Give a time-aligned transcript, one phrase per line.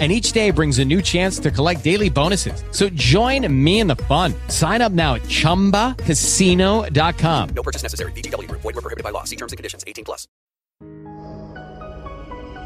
[0.00, 2.64] and each day brings a new chance to collect daily bonuses.
[2.72, 4.34] So join me in the fun.
[4.48, 7.48] Sign up now at ChumbaCasino.com.
[7.54, 8.10] No purchase necessary.
[8.12, 8.50] VGW.
[8.50, 9.22] Void were prohibited by law.
[9.22, 9.84] See terms and conditions.
[9.86, 10.26] 18 plus.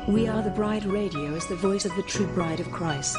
[0.09, 3.19] We Are the Bride Radio is the voice of the true bride of Christ.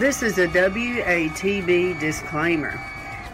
[0.00, 2.80] This is a WATB disclaimer.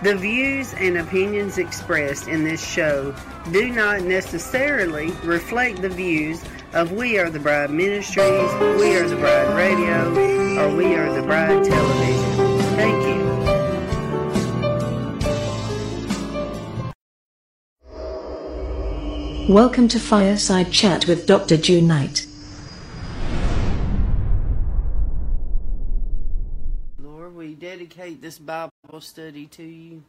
[0.03, 3.14] The views and opinions expressed in this show
[3.53, 6.42] do not necessarily reflect the views
[6.73, 10.08] of We Are the Bride Ministries, We Are the Bride Radio,
[10.61, 12.58] or We Are the Bride Television.
[12.74, 13.07] Thank
[19.46, 19.55] you.
[19.55, 21.57] Welcome to Fireside Chat with Dr.
[21.57, 22.26] June Knight.
[27.86, 28.70] Dedicate this Bible
[29.01, 30.02] study to you.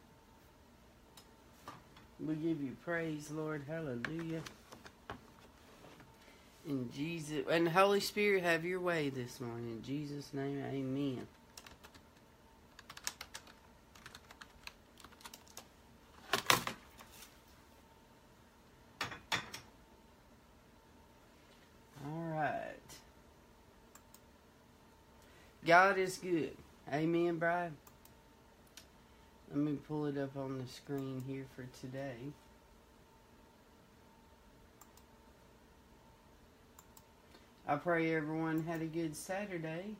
[2.20, 3.62] We give you praise, Lord.
[3.68, 4.40] Hallelujah.
[6.66, 9.70] In Jesus and Holy Spirit, have your way this morning.
[9.70, 11.26] In Jesus' name, amen.
[22.04, 22.74] All right.
[25.64, 26.56] God is good.
[26.92, 27.72] Amen, bride.
[29.50, 32.16] Let me pull it up on the screen here for today.
[37.66, 39.96] I pray everyone had a good Saturday.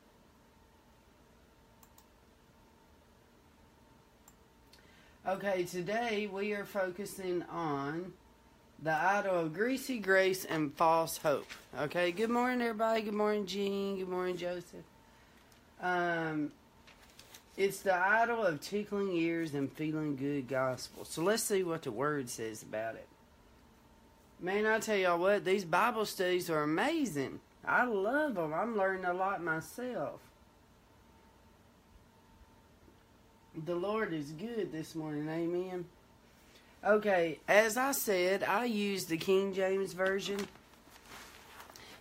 [5.27, 8.15] Okay, today we are focusing on
[8.83, 11.51] the idol of greasy grace and false hope.
[11.79, 13.03] Okay, good morning, everybody.
[13.03, 13.99] Good morning, Jean.
[13.99, 14.85] Good morning, Joseph.
[15.83, 16.51] Um,
[17.59, 21.05] it's the idol of tickling ears and feeling good gospel.
[21.05, 23.09] So let's see what the word says about it.
[24.41, 27.41] Man, I tell y'all what, these Bible studies are amazing.
[27.65, 28.55] I love them.
[28.55, 30.21] I'm learning a lot myself.
[33.67, 35.29] The Lord is good this morning.
[35.29, 35.85] Amen.
[36.87, 40.47] Okay, as I said, I use the King James Version.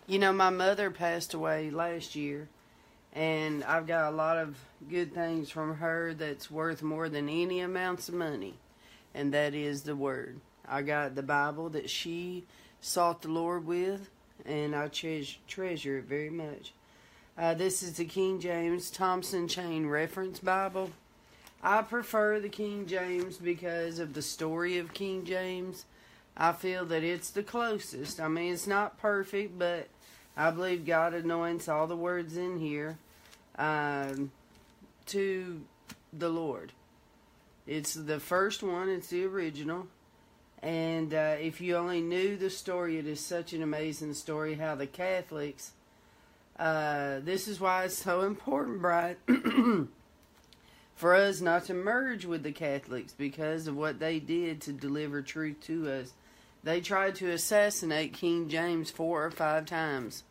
[0.06, 2.48] You know, my mother passed away last year,
[3.14, 4.58] and I've got a lot of
[4.90, 8.56] good things from her that's worth more than any amounts of money,
[9.14, 10.40] and that is the Word.
[10.68, 12.46] I got the Bible that she
[12.82, 14.10] sought the Lord with,
[14.46, 16.74] and I tre- treasure it very much.
[17.38, 20.92] Uh, this is the King James Thompson Chain Reference Bible.
[21.62, 25.86] I prefer the King James because of the story of King James.
[26.36, 28.20] I feel that it's the closest.
[28.20, 29.88] I mean, it's not perfect, but
[30.38, 33.00] I believe God anoints all the words in here
[33.58, 34.32] um,
[35.08, 35.62] to
[36.14, 36.74] the Lord.
[37.66, 39.88] It's the first one, it's the original.
[40.62, 44.76] And uh, if you only knew the story, it is such an amazing story how
[44.76, 45.72] the Catholics,
[46.58, 49.18] uh, this is why it's so important, Brian.
[50.96, 55.22] for us not to merge with the Catholics because of what they did to deliver
[55.22, 56.12] truth to us.
[56.64, 60.24] They tried to assassinate King James four or five times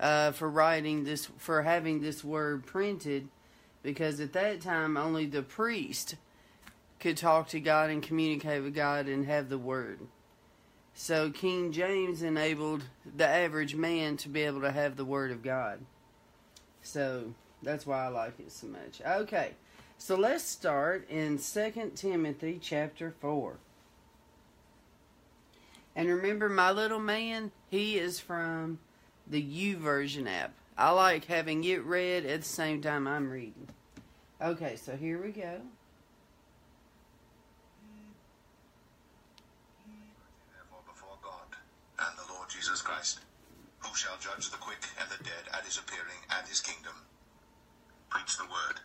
[0.00, 3.28] uh, for writing this, for having this word printed,
[3.82, 6.16] because at that time only the priest
[7.02, 9.98] could talk to God and communicate with God and have the Word.
[10.94, 12.84] So King James enabled
[13.16, 15.80] the average man to be able to have the Word of God.
[16.80, 19.02] So that's why I like it so much.
[19.04, 19.52] Okay,
[19.98, 23.56] so let's start in 2 Timothy chapter 4.
[25.94, 28.78] And remember, my little man, he is from
[29.26, 30.52] the YouVersion app.
[30.76, 33.68] I like having it read at the same time I'm reading.
[34.40, 35.60] Okay, so here we go.
[40.50, 41.56] therefore before God
[41.98, 43.20] and the Lord Jesus Christ,
[43.80, 46.94] who shall judge the quick and the dead at his appearing and his kingdom.
[48.08, 48.80] Preach the word.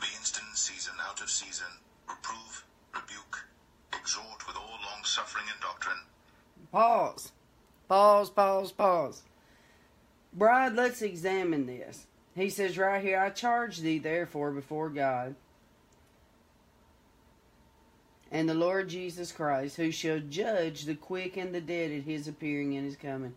[0.00, 1.66] Be instant in season, out of season.
[2.08, 3.44] Reprove, rebuke,
[4.00, 5.98] exhort with all long suffering and doctrine.
[6.70, 7.32] Pause.
[7.88, 9.22] Pause, pause, pause.
[10.32, 12.06] Bride, let's examine this.
[12.34, 15.34] He says right here, I charge thee therefore before God
[18.32, 22.26] and the Lord Jesus Christ, who shall judge the quick and the dead at his
[22.26, 23.34] appearing and his coming.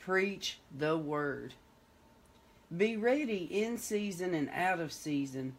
[0.00, 1.54] Preach the word.
[2.76, 5.54] Be ready in season and out of season.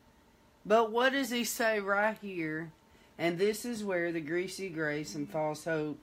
[0.66, 2.74] But what does he say right here?
[3.18, 5.98] And this is where the greasy grace and false hope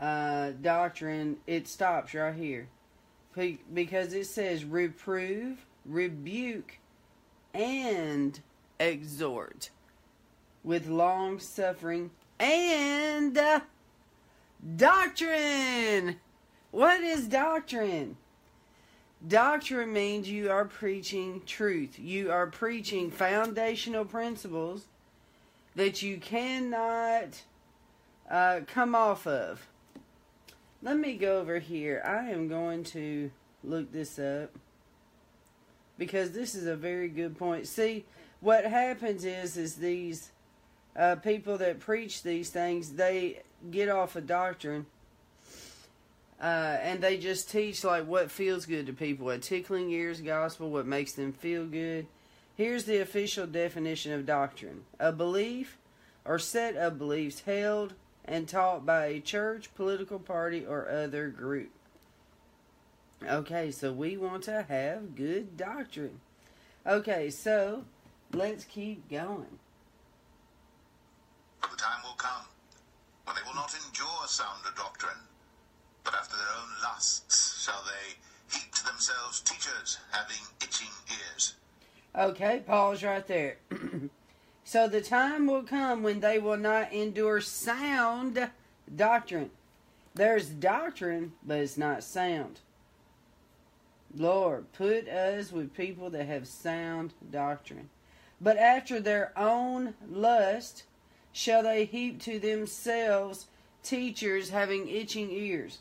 [0.00, 2.68] uh, doctrine it stops right here,
[3.72, 6.78] because it says reprove, rebuke,
[7.54, 8.38] and
[8.78, 9.70] exhort
[10.62, 13.60] with long suffering and uh,
[14.76, 16.16] doctrine.
[16.70, 18.18] What is doctrine?
[19.26, 21.98] Doctrine means you are preaching truth.
[21.98, 24.84] You are preaching foundational principles
[25.76, 27.42] that you cannot
[28.28, 29.66] uh, come off of.
[30.82, 32.02] Let me go over here.
[32.04, 33.30] I am going to
[33.62, 34.50] look this up
[35.98, 37.66] because this is a very good point.
[37.66, 38.04] See,
[38.40, 40.30] what happens is is these
[40.96, 44.86] uh, people that preach these things they get off a doctrine
[46.40, 50.70] uh, and they just teach like what feels good to people a tickling ears gospel
[50.70, 52.06] what makes them feel good
[52.56, 54.84] here's the official definition of doctrine.
[54.98, 55.78] A belief
[56.24, 57.94] or set of beliefs held
[58.24, 61.70] and taught by a church political party or other group.
[63.24, 66.20] Okay so we want to have good doctrine.
[66.86, 67.84] Okay so
[68.32, 69.58] let's keep going.
[71.62, 72.46] The time will come
[73.24, 75.18] when they will not endure sounder doctrine,
[76.04, 81.54] but after their own lusts shall they heap to themselves teachers having itching ears.
[82.16, 83.56] Okay, pause right there.
[84.64, 88.50] so the time will come when they will not endure sound
[88.94, 89.50] doctrine.
[90.14, 92.60] There's doctrine, but it's not sound.
[94.14, 97.90] Lord, put us with people that have sound doctrine.
[98.40, 100.84] But after their own lust
[101.32, 103.46] shall they heap to themselves
[103.82, 105.78] teachers having itching ears.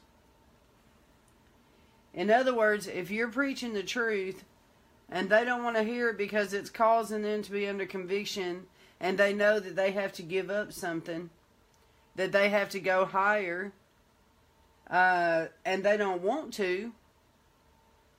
[2.13, 4.43] In other words, if you're preaching the truth
[5.09, 8.67] and they don't want to hear it because it's causing them to be under conviction
[8.99, 11.29] and they know that they have to give up something,
[12.15, 13.73] that they have to go higher,
[14.89, 16.93] uh, and they don't want to,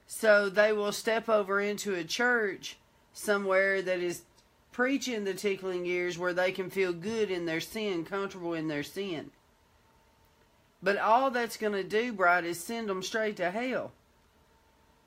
[0.07, 2.77] so they will step over into a church
[3.13, 4.23] somewhere that is
[4.73, 8.83] preaching the tickling ears where they can feel good in their sin, comfortable in their
[8.83, 9.31] sin.
[10.83, 13.93] But all that's going to do, bright is send them straight to hell.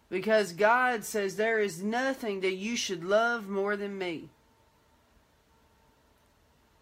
[0.09, 4.29] Because God says there is nothing that you should love more than me.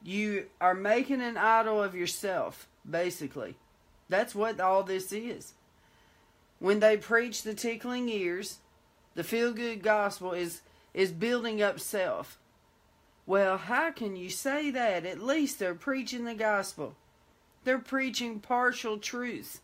[0.04, 3.56] You are making an idol of yourself, basically.
[4.08, 5.54] That's what all this is.
[6.60, 8.60] When they preach the tickling ears,
[9.16, 10.62] the feel good gospel is
[10.94, 12.40] is building up self.
[13.28, 15.06] Well, how can you say that?
[15.06, 16.96] At least they're preaching the gospel.
[17.66, 19.60] They're preaching partial truth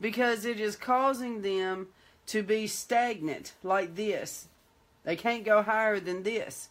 [0.00, 1.86] because it is causing them
[2.28, 4.48] to be stagnant like this.
[5.04, 6.68] They can't go higher than this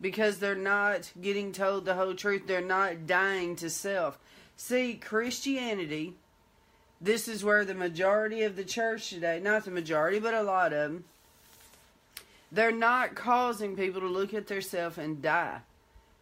[0.00, 2.46] because they're not getting told the whole truth.
[2.46, 4.18] They're not dying to self.
[4.56, 6.14] See, Christianity,
[7.00, 10.72] this is where the majority of the church today, not the majority, but a lot
[10.72, 11.04] of them,
[12.50, 15.60] they're not causing people to look at themselves and die.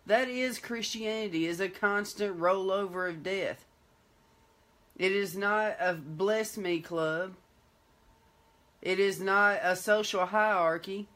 [0.07, 3.65] That is Christianity, is a constant rollover of death.
[4.97, 7.35] It is not a bless me club.
[8.85, 11.09] It is not a social hierarchy.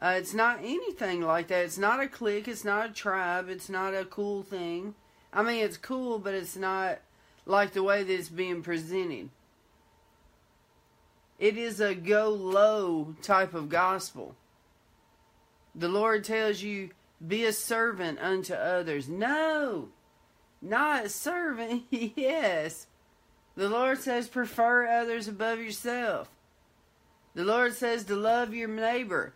[0.00, 1.64] Uh, it's not anything like that.
[1.64, 2.46] It's not a clique.
[2.46, 3.48] It's not a tribe.
[3.48, 4.94] It's not a cool thing.
[5.32, 7.00] I mean, it's cool, but it's not
[7.46, 9.28] like the way that it's being presented.
[11.40, 14.36] It is a go low type of gospel.
[15.74, 16.90] The Lord tells you
[17.26, 19.08] Be a servant unto others.
[19.08, 19.88] No,
[20.62, 21.84] not a servant.
[21.90, 22.86] yes.
[23.60, 26.30] The Lord says, prefer others above yourself.
[27.34, 29.34] The Lord says to love your neighbor.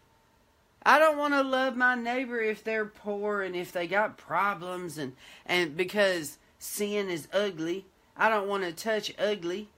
[0.83, 4.97] I don't want to love my neighbor if they're poor and if they got problems
[4.97, 5.13] and,
[5.45, 7.85] and because sin is ugly.
[8.17, 9.69] I don't want to touch ugly.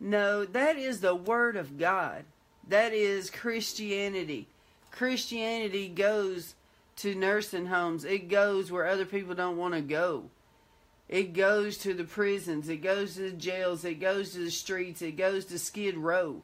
[0.00, 2.24] No, that is the Word of God.
[2.66, 4.48] That is Christianity.
[4.90, 6.54] Christianity goes
[6.96, 10.30] to nursing homes, it goes where other people don't want to go.
[11.12, 15.02] It goes to the prisons, it goes to the jails, it goes to the streets,
[15.02, 16.40] it goes to Skid Row.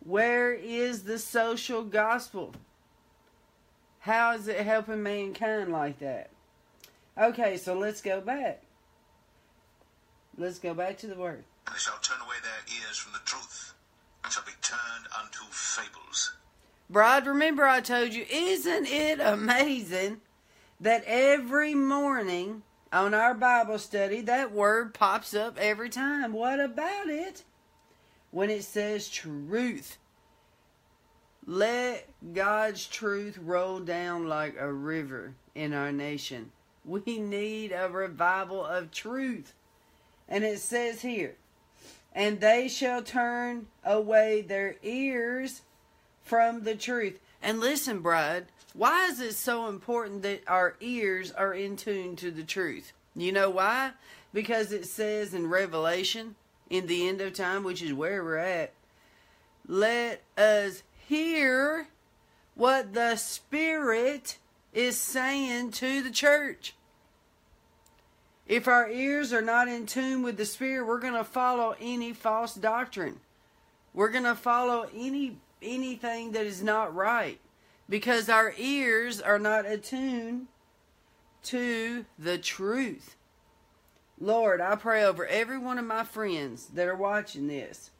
[0.00, 2.54] Where is the social gospel?
[3.98, 6.30] How is it helping mankind like that?
[7.18, 8.62] Okay, so let's go back.
[10.38, 11.44] Let's go back to the word.
[11.70, 13.74] They shall turn away their ears from the truth,
[14.24, 16.32] and shall be turned unto fables.
[16.88, 20.22] Bride, remember I told you, isn't it amazing
[20.82, 22.62] that every morning
[22.92, 26.32] on our Bible study that word pops up every time?
[26.32, 27.44] What about it?
[28.32, 29.98] When it says truth.
[31.46, 36.50] Let God's truth roll down like a river in our nation.
[36.84, 39.54] We need a revival of truth.
[40.28, 41.36] And it says here,
[42.12, 45.62] and they shall turn away their ears
[46.22, 47.20] from the truth.
[47.40, 52.30] And listen, bride, why is it so important that our ears are in tune to
[52.30, 52.92] the truth?
[53.14, 53.92] You know why?
[54.32, 56.36] Because it says in Revelation,
[56.70, 58.72] in the end of time, which is where we're at,
[59.66, 61.88] let us hear
[62.54, 64.38] what the Spirit
[64.72, 66.74] is saying to the church.
[68.46, 72.12] If our ears are not in tune with the Spirit, we're going to follow any
[72.12, 73.20] false doctrine.
[73.92, 77.38] We're going to follow any anything that is not right
[77.88, 80.46] because our ears are not attuned
[81.44, 83.16] to the truth.
[84.18, 87.90] Lord, I pray over every one of my friends that are watching this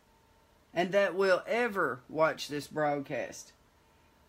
[0.72, 3.52] and that will ever watch this broadcast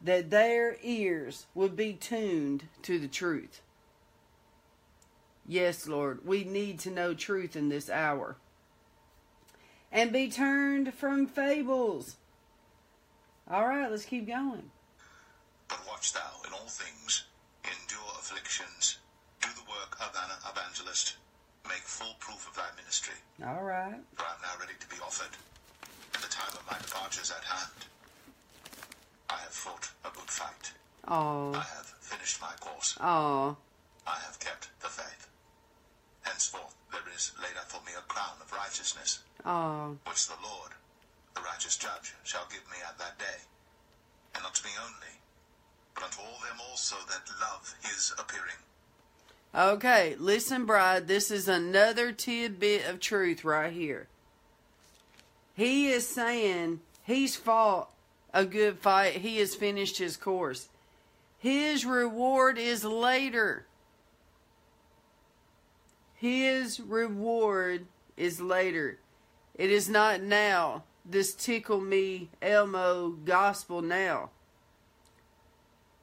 [0.04, 3.62] that their ears would be tuned to the truth.
[5.48, 8.38] Yes, Lord, we need to know truth in this hour.
[9.92, 12.18] And be turned from fables.
[13.50, 14.72] All right, let's keep going.
[15.74, 17.24] But watch thou in all things,
[17.66, 18.98] endure afflictions,
[19.42, 21.16] do the work of an evangelist,
[21.68, 23.16] make full proof of thy ministry.
[23.42, 23.98] All right.
[24.14, 25.34] For I am now ready to be offered,
[26.14, 27.90] and the time of my departure is at hand.
[29.32, 30.74] I have fought a good fight.
[31.08, 31.56] Oh.
[31.56, 32.96] I have finished my course.
[33.02, 33.58] oh,
[34.06, 35.28] I have kept the faith.
[36.22, 39.98] Henceforth there is laid up for me a crown of righteousness, oh.
[40.06, 40.70] which the Lord,
[41.34, 43.42] the righteous judge, shall give me at that day.
[44.36, 45.18] And not to me only,
[45.96, 48.56] but all them also that love his appearing.
[49.56, 51.08] Okay, listen, bride.
[51.08, 54.08] This is another tidbit of truth right here.
[55.56, 57.92] He is saying he's fought
[58.34, 59.18] a good fight.
[59.18, 60.70] He has finished his course.
[61.38, 63.66] His reward is later.
[66.16, 67.86] His reward
[68.18, 68.98] is later.
[69.56, 70.84] It is not now.
[71.06, 74.30] This tickle me Elmo gospel now.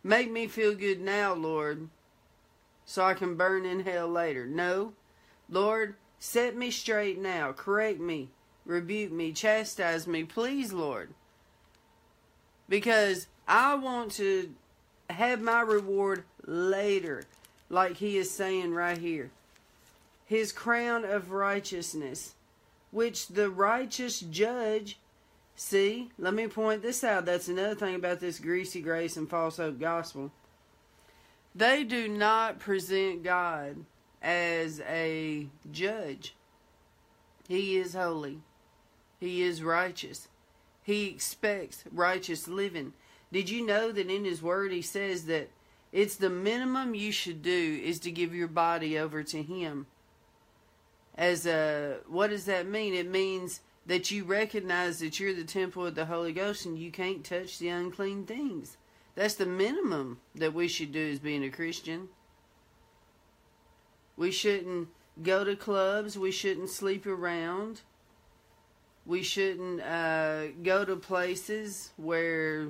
[0.03, 1.89] Make me feel good now, Lord
[2.91, 4.47] so I can burn in hell later.
[4.47, 4.95] No.
[5.49, 7.53] Lord, set me straight now.
[7.53, 8.31] Correct me.
[8.67, 9.31] Rebuke me.
[9.31, 10.25] Chastise me.
[10.25, 11.11] Please, Lord.
[12.69, 14.51] Because I want to
[15.09, 17.23] have my reward later,
[17.69, 19.31] like he is saying right here.
[20.27, 22.35] His crown of righteousness,
[22.91, 24.99] which the righteous judge.
[25.63, 27.27] See, let me point this out.
[27.27, 30.33] That's another thing about this greasy grace and false hope gospel
[31.55, 33.85] they do not present God
[34.23, 36.35] as a judge.
[37.47, 38.39] He is holy.
[39.19, 40.29] He is righteous.
[40.83, 42.95] He expects righteous living.
[43.31, 45.51] Did you know that in his word he says that
[45.93, 49.89] it's the minimum you should do is to give your body over to him?
[51.19, 52.95] As a what does that mean?
[52.95, 56.93] It means that you recognize that you're the temple of the Holy Ghost and you
[56.93, 58.77] can't touch the unclean things.
[59.17, 62.09] That's the minimum that we should do as being a Christian.
[64.17, 64.91] We shouldn't
[65.25, 66.17] go to clubs.
[66.17, 67.81] We shouldn't sleep around.
[69.07, 72.69] We shouldn't uh, go to places where,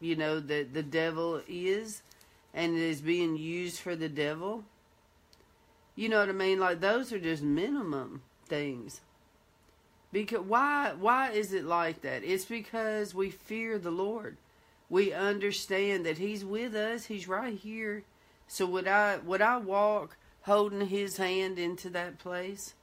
[0.00, 2.02] you know, the, the devil is
[2.52, 4.64] and is being used for the devil.
[5.96, 6.60] You know what I mean?
[6.60, 9.00] Like those are just minimum things.
[10.12, 12.24] Because why why is it like that?
[12.24, 14.36] It's because we fear the Lord.
[14.88, 17.06] we understand that He's with us.
[17.06, 18.02] He's right here.
[18.48, 22.74] So would I would I walk holding His hand into that place?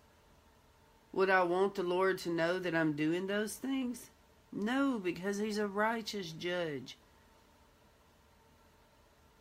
[1.12, 4.10] Would I want the Lord to know that I'm doing those things?
[4.52, 6.98] No, because He's a righteous judge.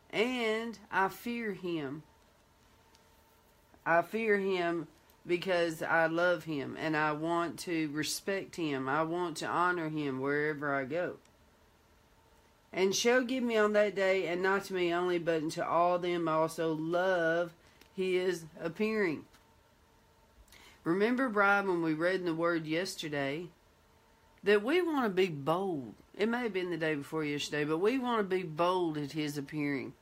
[0.09, 2.03] And I fear Him.
[3.85, 4.87] I fear Him
[5.27, 8.87] because I love Him and I want to respect Him.
[8.87, 11.15] I want to honor Him wherever I go.
[12.71, 15.99] And shall give me on that day, and not to me only, but unto all
[15.99, 17.51] them also love
[17.95, 19.25] His appearing.
[20.83, 23.47] Remember, Brian, when we read in the Word yesterday,
[24.43, 25.95] that we want to be bold.
[26.17, 29.11] It may have been the day before yesterday, but we want to be bold at
[29.11, 29.93] His appearing.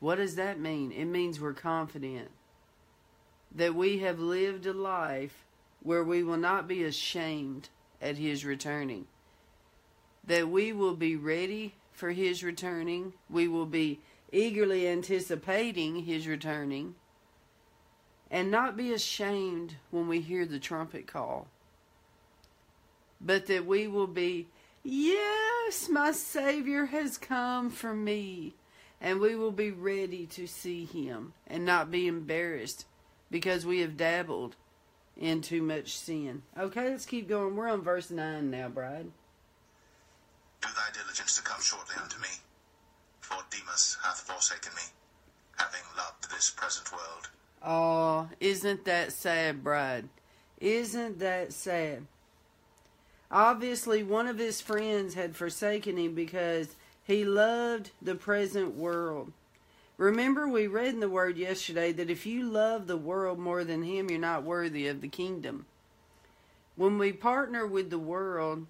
[0.00, 0.90] What does that mean?
[0.90, 2.28] It means we're confident
[3.54, 5.44] that we have lived a life
[5.82, 7.68] where we will not be ashamed
[8.00, 9.06] at His returning.
[10.24, 13.12] That we will be ready for His returning.
[13.28, 16.94] We will be eagerly anticipating His returning.
[18.30, 21.48] And not be ashamed when we hear the trumpet call.
[23.20, 24.48] But that we will be,
[24.82, 28.54] yes, my Savior has come for me.
[29.00, 32.86] And we will be ready to see Him and not be embarrassed
[33.32, 34.54] because we have dabbled
[35.16, 36.42] in too much sin.
[36.56, 37.56] Okay, let's keep going.
[37.56, 39.10] We're on verse 9 now, Bride.
[40.60, 42.28] Do thy diligence to come shortly unto me,
[43.20, 44.82] for Demas hath forsaken me,
[45.56, 47.30] having loved this present world.
[47.64, 50.08] Oh, isn't that sad, Bride?
[50.60, 52.06] Isn't that sad?
[53.30, 59.32] Obviously, one of his friends had forsaken him because he loved the present world.
[59.98, 63.82] Remember, we read in the Word yesterday that if you love the world more than
[63.82, 65.66] Him, you're not worthy of the kingdom.
[66.76, 68.66] When we partner with the world,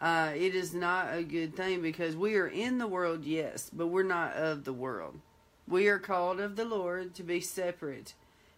[0.00, 3.88] uh, it is not a good thing because we are in the world, yes, but
[3.88, 5.20] we're not of the world.
[5.68, 8.14] We are called of the Lord to be separate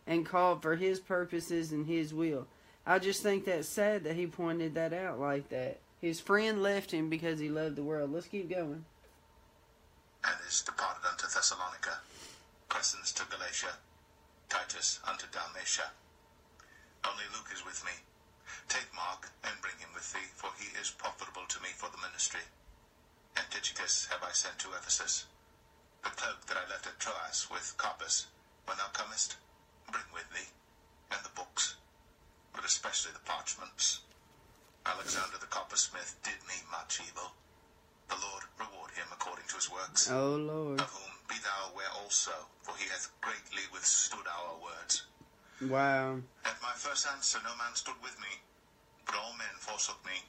[0.07, 2.47] and called for His purposes and His will.
[2.87, 5.80] I just think that's sad that He pointed that out like that.
[6.00, 8.13] His friend left him because he loved the world.
[8.13, 8.85] Let's keep going
[10.25, 11.05] and is departed unto
[11.37, 12.01] Thessalonica,
[12.71, 13.77] Crescens to Galatia,
[14.49, 15.93] Titus unto Dalmatia.
[17.05, 17.93] Only Luke is with me.
[18.73, 22.01] Take Mark and bring him with thee, for he is profitable to me for the
[22.01, 22.41] ministry.
[23.37, 25.27] And Tychicus have I sent to Ephesus.
[26.05, 28.29] The cloak that I left at Troas with Carpus,
[28.65, 29.37] when thou comest,
[29.93, 30.49] bring with thee,
[31.13, 31.77] and the books,
[32.55, 34.01] but especially the parchments.
[34.87, 37.37] Alexander the coppersmith did me much evil.
[38.08, 40.10] The Lord reward him according to his works.
[40.10, 40.80] Oh, Lord.
[40.80, 45.06] Of whom be thou aware also, for he hath greatly withstood our words.
[45.62, 46.19] Wow.
[46.45, 48.40] At my first answer, no man stood with me,
[49.06, 50.23] but all men forsook me.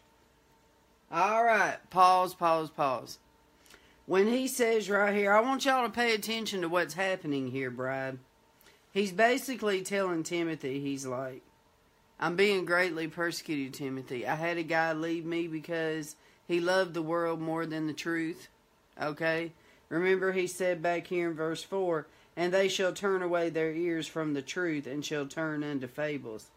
[1.12, 1.78] All right.
[1.90, 3.20] Pause, pause, pause.
[4.06, 7.70] When he says right here, I want y'all to pay attention to what's happening here,
[7.70, 8.20] Bride.
[8.94, 11.42] He's basically telling Timothy, he's like,
[12.20, 14.26] I'm being greatly persecuted, Timothy.
[14.26, 16.16] I had a guy leave me because
[16.48, 18.48] he loved the world more than the truth.
[19.02, 19.52] Okay?
[19.90, 24.08] Remember, he said back here in verse 4 And they shall turn away their ears
[24.08, 26.48] from the truth and shall turn unto fables.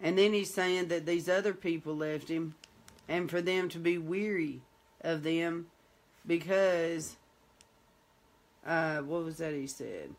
[0.00, 2.56] And then he's saying that these other people left him
[3.08, 4.60] and for them to be weary
[5.00, 5.66] of them
[6.26, 7.16] because,
[8.66, 10.10] uh, what was that he said?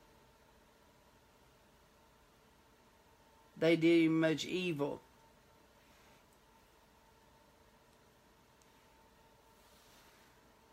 [3.58, 5.02] They did him much evil.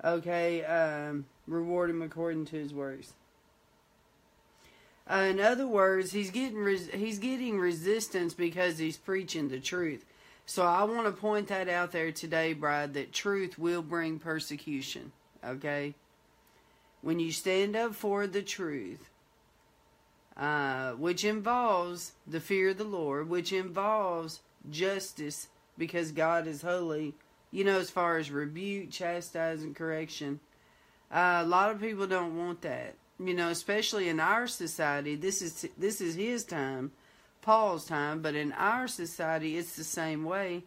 [0.04, 3.12] Okay, um, reward him according to his works.
[5.10, 10.04] Uh, in other words, he's getting res- he's getting resistance because he's preaching the truth.
[10.46, 15.12] So I want to point that out there today, Bride, that truth will bring persecution.
[15.44, 15.94] Okay,
[17.02, 19.10] when you stand up for the truth,
[20.36, 27.14] uh, which involves the fear of the Lord, which involves justice, because God is holy
[27.50, 30.40] you know, as far as rebuke, chastising, correction.
[31.10, 32.94] Uh, a lot of people don't want that.
[33.18, 35.14] You know, especially in our society.
[35.14, 36.92] This is this is his time,
[37.42, 40.62] Paul's time, but in our society, it's the same way,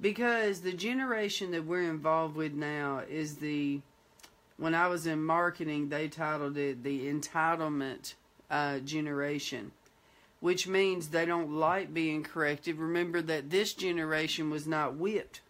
[0.00, 3.80] because the generation that we're involved with now is the.
[4.58, 8.14] When I was in marketing, they titled it the entitlement
[8.50, 9.72] uh, generation
[10.40, 12.76] which means they don't like being corrected.
[12.76, 15.40] Remember that this generation was not whipped.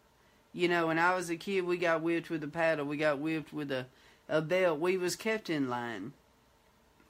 [0.57, 2.87] You know, when I was a kid, we got whipped with a paddle.
[2.87, 3.85] We got whipped with a,
[4.27, 4.81] a belt.
[4.81, 6.15] We was kept in line.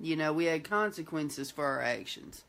[0.00, 2.42] You know, we had consequences for our actions.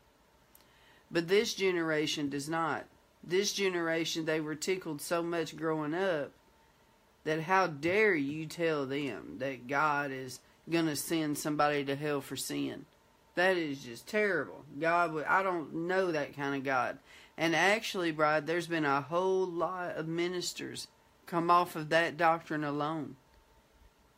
[1.08, 2.86] But this generation does not.
[3.22, 6.32] This generation, they were tickled so much growing up
[7.22, 12.20] that how dare you tell them that God is going to send somebody to hell
[12.20, 12.86] for sin.
[13.36, 14.64] That is just terrible.
[14.80, 16.98] God I don't know that kind of God.
[17.38, 20.88] And actually, Bride, there's been a whole lot of ministers
[21.24, 23.14] come off of that doctrine alone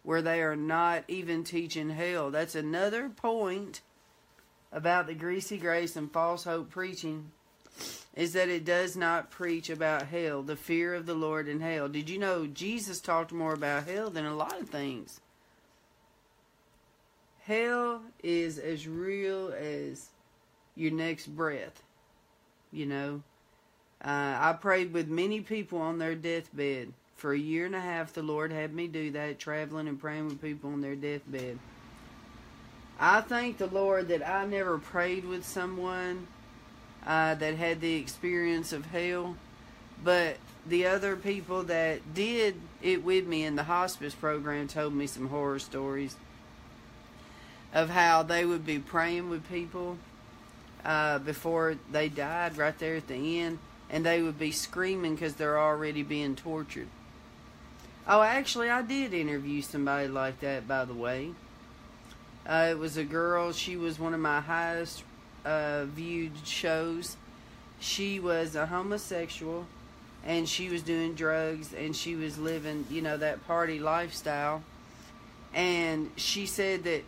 [0.03, 2.31] where they are not even teaching hell.
[2.31, 3.83] That's another point
[4.73, 7.31] about the greasy grace and false hope preaching
[8.15, 11.89] is that it does not preach about hell, the fear of the Lord and hell.
[11.89, 15.21] Did you know Jesus talked more about hell than a lot of things?
[17.43, 20.09] Hell is as real as
[20.75, 21.83] your next breath.
[22.73, 23.23] You know,
[24.05, 26.93] uh, I prayed with many people on their deathbed.
[27.17, 30.27] For a year and a half, the Lord had me do that, traveling and praying
[30.29, 31.59] with people on their deathbed.
[32.99, 36.29] I thank the Lord that I never prayed with someone
[37.07, 39.37] uh, that had the experience of hell,
[40.03, 45.07] but the other people that did it with me in the hospice program told me
[45.07, 46.17] some horror stories
[47.73, 49.99] of how they would be praying with people
[50.85, 55.35] uh, before they died right there at the end, and they would be screaming because
[55.35, 56.89] they're already being tortured.
[58.07, 61.31] Oh, actually, I did interview somebody like that, by the way.
[62.47, 63.53] Uh, it was a girl.
[63.53, 65.05] She was one of my highest
[65.45, 67.17] uh, viewed shows.
[67.79, 69.67] She was a homosexual,
[70.25, 74.63] and she was doing drugs, and she was living, you know, that party lifestyle.
[75.55, 77.03] And she said that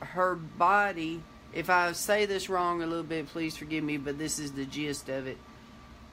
[0.00, 4.38] her body if I say this wrong a little bit, please forgive me, but this
[4.38, 5.38] is the gist of it.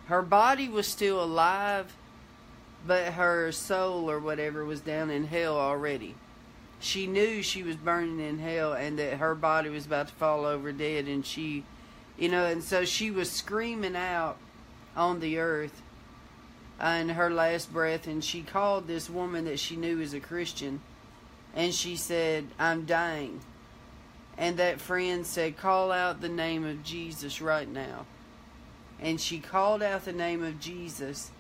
[0.08, 1.96] Her body was still alive,
[2.86, 6.16] but her soul or whatever was down in hell already.
[6.80, 10.46] She knew she was burning in hell and that her body was about to fall
[10.46, 11.64] over dead, and she,
[12.18, 14.38] you know, and so she was screaming out
[14.96, 15.82] on the earth
[16.82, 20.82] in her last breath, and she called this woman that she knew was a Christian,
[21.56, 23.42] and she said, I'm dying
[24.38, 28.06] and that friend said, Call out the name of Jesus right now.
[29.00, 31.32] And she called out the name of Jesus,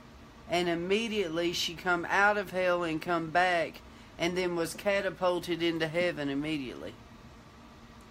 [0.49, 3.81] and immediately she come out of hell and come back,
[4.17, 6.93] and then was catapulted into heaven immediately.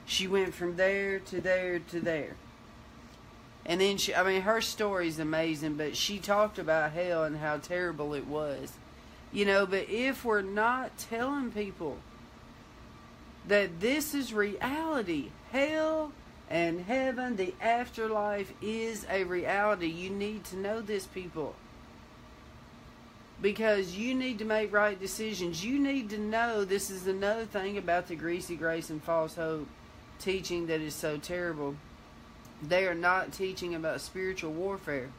[0.06, 2.36] She went from there to there to there.
[3.66, 7.56] And then she, I mean, her story's amazing, but she talked about hell and how
[7.56, 8.72] terrible it was.
[9.32, 11.98] You know, but if we're not telling people,
[13.48, 15.30] that this is reality.
[15.52, 16.12] Hell
[16.50, 19.86] and heaven, the afterlife is a reality.
[19.86, 21.54] You need to know this, people.
[23.40, 25.64] Because you need to make right decisions.
[25.64, 29.66] You need to know this is another thing about the greasy grace and false hope
[30.18, 31.74] teaching that is so terrible.
[32.62, 35.10] They are not teaching about spiritual warfare.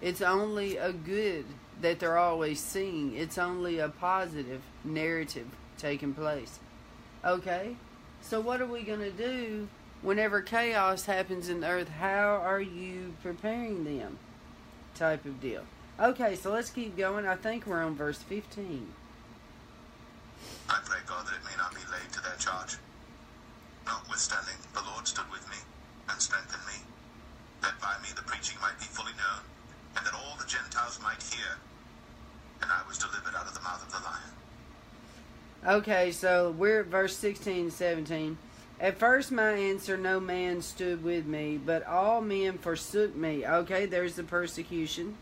[0.00, 1.44] It's only a good
[1.80, 5.46] that they're always seeing, it's only a positive narrative
[5.78, 6.58] taking place.
[7.24, 7.76] Okay?
[8.20, 9.68] So, what are we going to do
[10.00, 11.88] whenever chaos happens in the earth?
[11.88, 14.18] How are you preparing them?
[14.94, 15.62] Type of deal.
[16.00, 17.26] Okay, so let's keep going.
[17.26, 18.88] I think we're on verse 15.
[20.68, 22.76] I pray God that it may not be laid to their charge.
[23.86, 25.58] Notwithstanding, the Lord stood with me
[26.08, 26.78] and strengthened me,
[27.62, 29.42] that by me the preaching might be fully known,
[29.96, 31.58] and that all the Gentiles might hear.
[32.62, 34.32] And I was delivered out of the mouth of the lion.
[35.64, 38.36] Okay, so we're at verse 16 17.
[38.80, 43.46] At first, my answer, no man stood with me, but all men forsook me.
[43.46, 45.14] Okay, there's the persecution.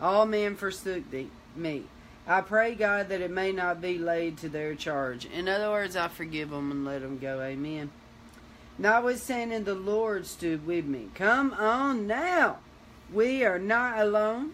[0.00, 1.84] All men forsook thee, me.
[2.26, 5.26] I pray God that it may not be laid to their charge.
[5.26, 7.42] In other words, I forgive them and let them go.
[7.42, 7.90] Amen.
[8.78, 11.10] Notwithstanding, the Lord stood with me.
[11.14, 12.60] Come on now.
[13.12, 14.52] We are not alone.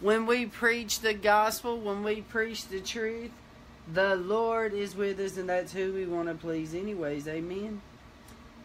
[0.00, 3.30] When we preach the gospel, when we preach the truth,
[3.92, 7.28] the Lord is with us, and that's who we want to please, anyways.
[7.28, 7.82] Amen.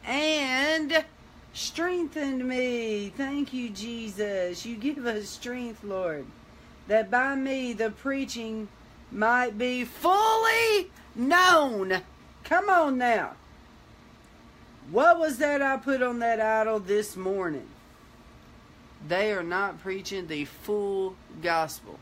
[0.05, 1.03] And
[1.53, 3.11] strengthened me.
[3.15, 4.65] Thank you, Jesus.
[4.65, 6.25] You give us strength, Lord,
[6.87, 8.69] that by me the preaching
[9.11, 12.01] might be fully known.
[12.43, 13.33] Come on now.
[14.89, 17.67] What was that I put on that idol this morning?
[19.07, 21.99] They are not preaching the full gospel.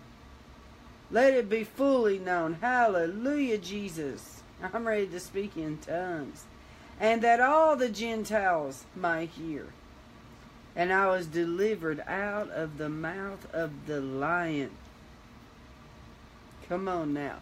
[1.10, 2.58] Let it be fully known.
[2.62, 4.41] Hallelujah, Jesus.
[4.62, 6.43] I'm ready to speak in tongues.
[7.00, 9.67] And that all the Gentiles might hear.
[10.76, 14.72] And I was delivered out of the mouth of the lion.
[16.67, 17.38] Come on now.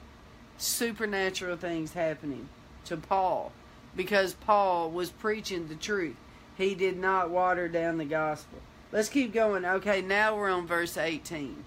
[0.58, 2.47] Supernatural things happening
[2.86, 3.51] to Paul
[3.95, 6.15] because Paul was preaching the truth.
[6.58, 8.60] He did not water down the gospel.
[8.91, 9.65] Let's keep going.
[9.65, 11.63] Okay, now we're on verse 18.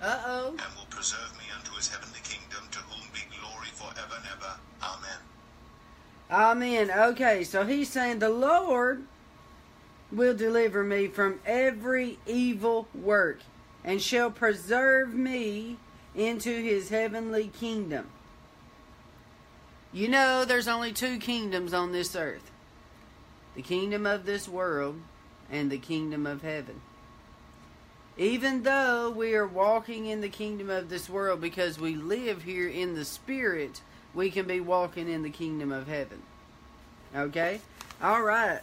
[0.00, 0.48] Uh oh.
[0.50, 4.54] and will preserve me unto his heavenly kingdom, to whom be glory forever and ever.
[4.80, 5.18] Amen.
[6.30, 6.90] Amen.
[7.12, 9.04] Okay, so he's saying the Lord
[10.12, 13.40] will deliver me from every evil work
[13.84, 15.78] and shall preserve me
[16.14, 18.06] into his heavenly kingdom.
[19.92, 22.50] You know, there's only two kingdoms on this earth
[23.56, 25.00] the kingdom of this world
[25.50, 26.80] and the kingdom of heaven.
[28.18, 32.68] Even though we are walking in the kingdom of this world because we live here
[32.68, 33.80] in the spirit,
[34.12, 36.20] we can be walking in the kingdom of heaven.
[37.14, 37.60] Okay?
[38.02, 38.60] All right.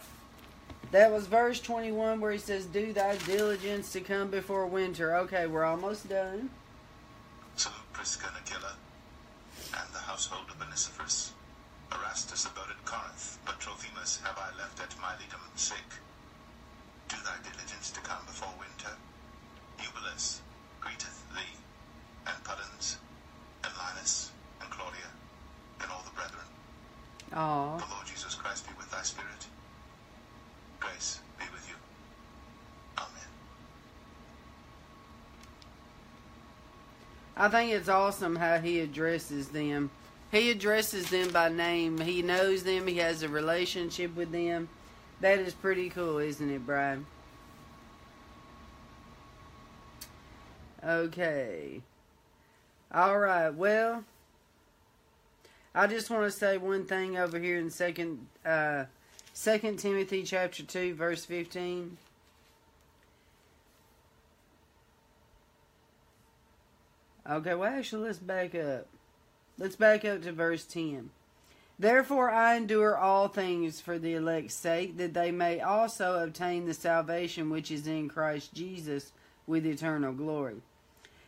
[0.92, 5.16] That was verse 21 where he says, Do thy diligence to come before winter.
[5.16, 6.50] Okay, we're almost done.
[7.56, 8.74] Salute Prisca and Aquila,
[9.72, 11.32] and the household of Onesiphorus.
[11.92, 15.76] Erastus abode at Corinth, but Trophimus have I left at Miletum sick.
[17.08, 18.92] Do thy diligence to come before winter.
[19.82, 20.40] Eubulus
[20.80, 21.56] greeteth thee,
[22.26, 22.96] and Pudens,
[23.64, 25.08] and Linus, and Claudia,
[25.80, 26.44] and all the brethren.
[27.34, 27.76] Aw.
[27.76, 29.46] The Lord Jesus Christ be with thy spirit.
[30.80, 31.74] Grace be with you.
[32.98, 33.10] Amen.
[37.36, 39.90] I think it's awesome how he addresses them.
[40.32, 41.98] He addresses them by name.
[41.98, 42.86] He knows them.
[42.86, 44.68] He has a relationship with them.
[45.20, 47.06] That is pretty cool, isn't it, Brian?
[50.86, 51.82] Okay.
[52.92, 53.50] All right.
[53.50, 54.04] Well,
[55.74, 58.84] I just want to say one thing over here in second uh
[59.32, 61.98] Second Timothy chapter 2 verse 15.
[67.28, 68.86] Okay, well, actually, let's back up.
[69.58, 71.10] Let's back up to verse 10.
[71.78, 76.72] Therefore, I endure all things for the elect's sake, that they may also obtain the
[76.72, 79.12] salvation which is in Christ Jesus
[79.46, 80.62] with eternal glory.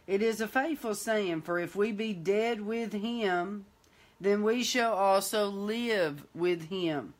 [0.08, 3.66] It is a faithful saying, for if we be dead with him,
[4.20, 7.14] then we shall also live with him.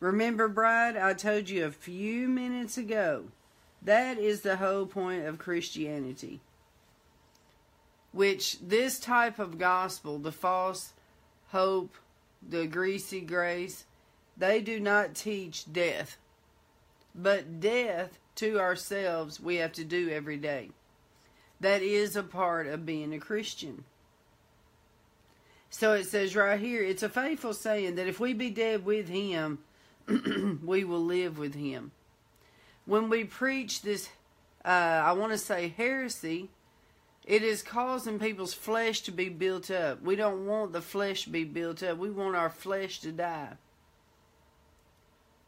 [0.00, 3.26] Remember, bride, I told you a few minutes ago,
[3.80, 6.40] that is the whole point of Christianity
[8.14, 10.92] which this type of gospel, the false
[11.48, 11.96] hope,
[12.48, 13.84] the greasy grace,
[14.36, 16.16] they do not teach death.
[17.12, 20.70] But death to ourselves we have to do every day.
[21.64, 23.84] That is a part of being a Christian.
[25.70, 29.08] So it says right here, it's a faithful saying that if we be dead with
[29.08, 29.60] him,
[30.62, 31.92] we will live with him.
[32.84, 34.10] When we preach this,
[34.62, 36.50] uh, I want to say heresy,
[37.24, 40.02] it is causing people's flesh to be built up.
[40.02, 41.96] We don't want the flesh to be built up.
[41.96, 43.54] We want our flesh to die.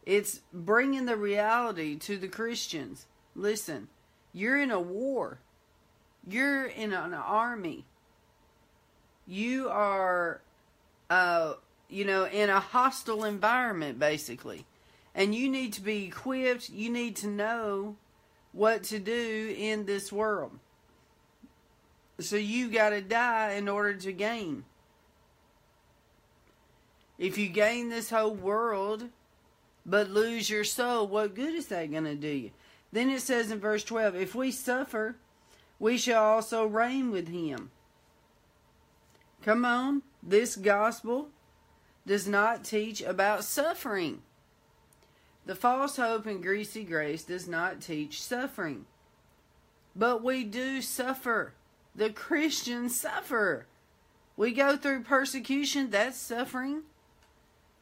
[0.07, 3.05] It's bringing the reality to the Christians.
[3.35, 3.89] Listen,
[4.33, 5.41] you're in a war.
[6.27, 7.85] You're in an army.
[9.27, 10.41] You are,
[11.09, 11.55] uh,
[11.89, 14.67] you know, in a hostile environment, basically.
[15.15, 16.69] And you need to be equipped.
[16.69, 17.97] You need to know
[18.53, 20.53] what to do in this world.
[22.19, 24.65] So you got to die in order to gain.
[27.19, 29.09] If you gain this whole world
[29.85, 32.51] but lose your soul, what good is that going to do you?
[32.93, 35.17] Then it says in verse 12, if we suffer,
[35.79, 37.71] we shall also reign with him.
[39.43, 41.29] Come on, this gospel
[42.07, 44.23] does not teach about suffering.
[45.45, 48.87] The false hope and greasy grace does not teach suffering.
[49.95, 51.55] But we do suffer
[51.97, 53.67] the Christians suffer.
[54.37, 56.83] We go through persecution, that's suffering.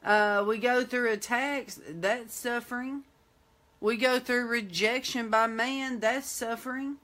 [0.04, 3.02] Uh, we go through attacks, that's suffering.
[3.80, 6.96] We go through rejection by man, that's suffering.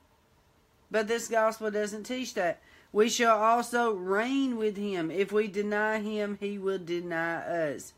[0.90, 2.60] But this gospel doesn't teach that.
[2.92, 5.10] We shall also reign with him.
[5.10, 7.92] If we deny him, he will deny us.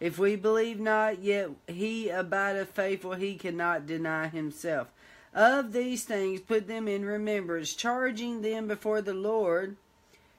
[0.00, 4.88] If we believe not, yet he abideth faithful, he cannot deny himself.
[5.32, 9.76] Of these things put them in remembrance, charging them before the Lord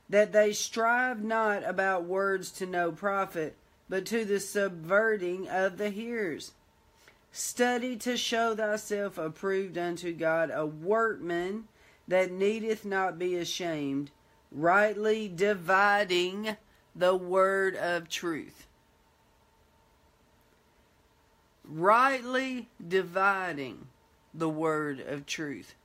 [0.07, 3.55] that they strive not about words to no profit,
[3.89, 6.51] but to the subverting of the hearers.
[7.31, 11.67] Study to show thyself approved unto God, a workman
[12.07, 14.11] that needeth not be ashamed,
[14.51, 16.55] rightly dividing
[16.95, 18.67] the word of truth.
[21.63, 23.87] Rightly dividing
[24.33, 25.75] the word of truth.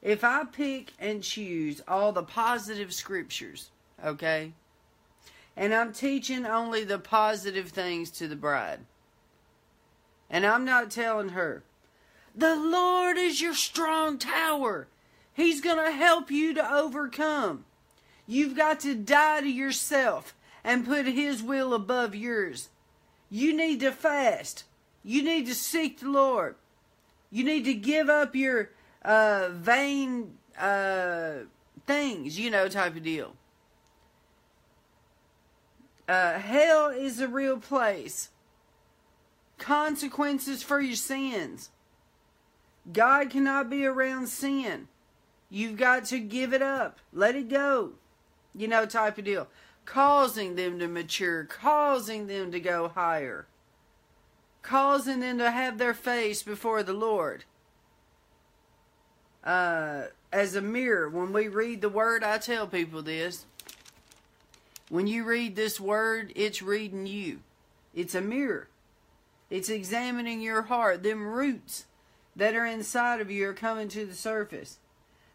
[0.00, 3.70] If I pick and choose all the positive scriptures,
[4.04, 4.52] okay,
[5.56, 8.80] and I'm teaching only the positive things to the bride,
[10.28, 11.62] and I'm not telling her,
[12.34, 14.88] the Lord is your strong tower.
[15.34, 17.64] He's going to help you to overcome.
[18.26, 22.70] You've got to die to yourself and put His will above yours.
[23.28, 24.64] You need to fast.
[25.02, 26.54] You need to seek the Lord.
[27.30, 28.70] You need to give up your
[29.04, 31.40] uh, vain uh,
[31.86, 33.34] things, you know, type of deal.
[36.08, 38.30] Uh, hell is a real place.
[39.58, 41.70] Consequences for your sins.
[42.92, 44.88] God cannot be around sin.
[45.54, 46.98] You've got to give it up.
[47.12, 47.92] Let it go.
[48.56, 49.46] You know, type of deal.
[49.84, 53.46] Causing them to mature, causing them to go higher,
[54.62, 57.44] causing them to have their face before the Lord.
[59.44, 63.46] Uh, as a mirror, when we read the word, I tell people this.
[64.88, 67.42] When you read this word, it's reading you.
[67.94, 68.66] It's a mirror.
[69.50, 71.04] It's examining your heart.
[71.04, 71.86] Them roots
[72.34, 74.80] that are inside of you are coming to the surface.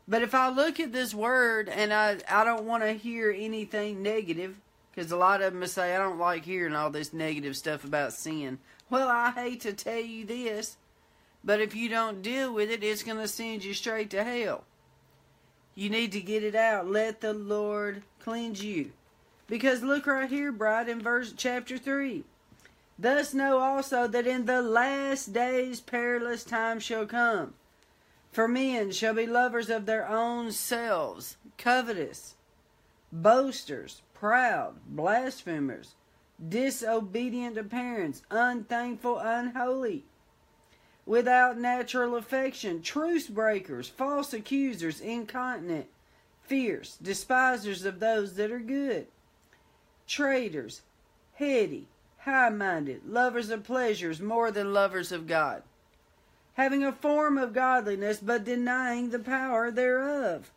[0.10, 4.02] But if I look at this word and I, I don't want to hear anything
[4.02, 4.56] negative,
[4.92, 8.14] because a lot of them say, I don't like hearing all this negative stuff about
[8.14, 8.58] sin.
[8.90, 10.78] Well, I hate to tell you this,
[11.44, 14.64] but if you don't deal with it, it's going to send you straight to hell.
[15.76, 16.90] You need to get it out.
[16.90, 18.92] Let the Lord cleanse you.
[19.46, 22.24] Because look right here, bride, in verse chapter 3.
[22.98, 27.54] Thus know also that in the last days perilous times shall come.
[28.32, 32.36] For men shall be lovers of their own selves, covetous,
[33.12, 35.96] boasters, proud, blasphemers,
[36.48, 40.06] disobedient to parents, unthankful, unholy,
[41.06, 45.88] without natural affection, truce breakers, false accusers, incontinent,
[46.44, 49.08] fierce, despisers of those that are good,
[50.08, 50.82] traitors,
[51.34, 51.88] heady,
[52.20, 55.64] high minded, lovers of pleasures more than lovers of God
[56.60, 60.52] having a form of godliness, but denying the power thereof.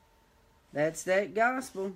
[0.73, 1.93] That's that gospel.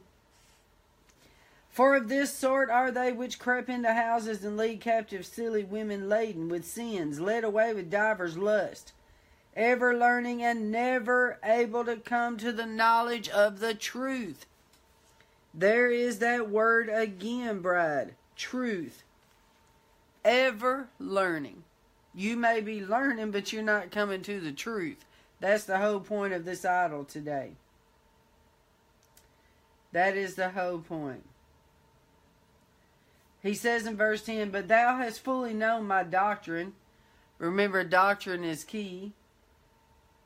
[1.73, 6.09] For of this sort are they which creep into houses and lead captive silly women
[6.09, 8.93] laden with sins, led away with divers lusts,
[9.57, 14.47] ever learning and never able to come to the knowledge of the truth.
[15.53, 19.03] There is that word again, bride truth.
[20.25, 21.65] Ever learning.
[22.17, 25.05] You may be learning, but you're not coming to the truth.
[25.39, 27.51] That's the whole point of this idol today.
[29.93, 31.25] That is the whole point.
[33.43, 36.73] He says in verse 10, But thou hast fully known my doctrine.
[37.39, 39.13] Remember, doctrine is key.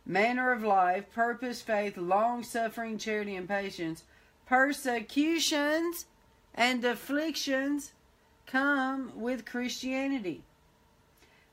[0.06, 4.04] Manner of life, purpose, faith, long suffering, charity, and patience.
[4.46, 6.06] Persecutions
[6.54, 7.92] and afflictions
[8.46, 10.44] come with Christianity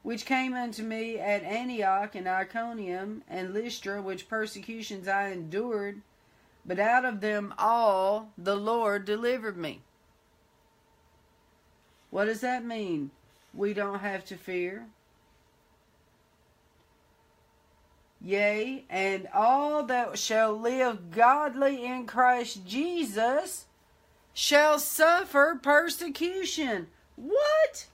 [0.07, 6.01] which came unto me at Antioch and Iconium and Lystra, which persecutions I endured,
[6.65, 9.81] but out of them all the Lord delivered me.
[12.09, 13.11] What does that mean?
[13.53, 14.87] We don't have to fear.
[18.21, 23.65] Yea, and all that shall live godly in Christ Jesus
[24.33, 26.87] shall suffer persecution.
[27.17, 27.87] What?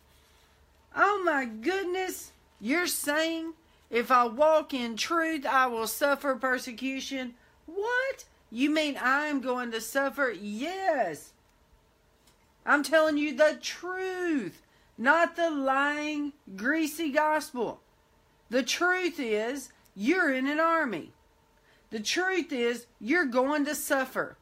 [0.95, 3.53] Oh my goodness, you're saying
[3.89, 7.35] if I walk in truth, I will suffer persecution?
[7.65, 8.25] What?
[8.51, 10.31] You mean I'm going to suffer?
[10.31, 11.31] Yes.
[12.65, 14.61] I'm telling you the truth,
[14.97, 17.81] not the lying, greasy gospel.
[18.49, 21.11] The truth is, you're in an army.
[21.89, 24.37] The truth is, you're going to suffer.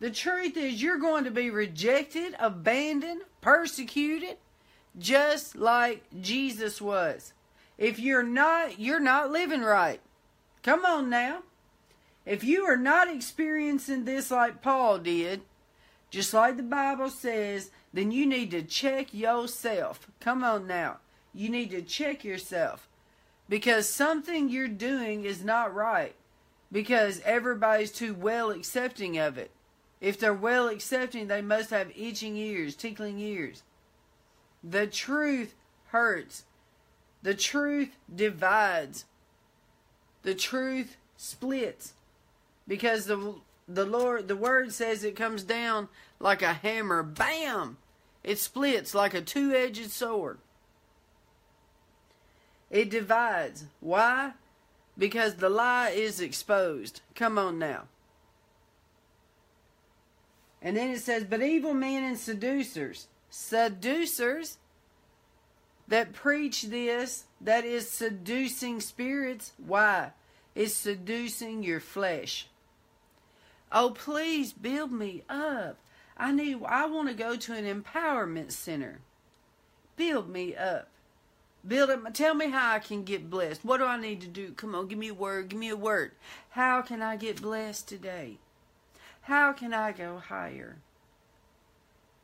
[0.00, 4.38] The truth is, you're going to be rejected, abandoned, persecuted,
[4.98, 7.32] just like Jesus was.
[7.78, 10.00] If you're not, you're not living right.
[10.62, 11.42] Come on now.
[12.24, 15.42] If you are not experiencing this like Paul did,
[16.10, 20.08] just like the Bible says, then you need to check yourself.
[20.20, 20.98] Come on now.
[21.34, 22.88] You need to check yourself.
[23.48, 26.14] Because something you're doing is not right.
[26.70, 29.50] Because everybody's too well accepting of it.
[30.00, 33.62] If they're well accepting, they must have itching ears, tickling ears.
[34.62, 35.54] The truth
[35.88, 36.44] hurts.
[37.22, 39.04] The truth divides.
[40.22, 41.94] The truth splits.
[42.66, 43.34] Because the
[43.68, 45.88] the Lord the word says it comes down
[46.20, 47.02] like a hammer.
[47.02, 47.78] Bam!
[48.22, 50.38] It splits like a two-edged sword.
[52.70, 53.64] It divides.
[53.80, 54.32] Why?
[54.96, 57.00] Because the lie is exposed.
[57.14, 57.84] Come on now.
[60.60, 64.58] And then it says, But evil men and seducers seducers
[65.88, 69.52] that preach this that is seducing spirits.
[69.56, 70.12] Why?
[70.54, 72.46] It's seducing your flesh.
[73.72, 75.78] Oh, please build me up.
[76.16, 79.00] I need I want to go to an empowerment center.
[79.96, 80.88] Build me up.
[81.66, 82.12] Build up.
[82.12, 83.64] Tell me how I can get blessed.
[83.64, 84.52] What do I need to do?
[84.52, 85.48] Come on, give me a word.
[85.48, 86.12] Give me a word.
[86.50, 88.36] How can I get blessed today?
[89.22, 90.76] How can I go higher?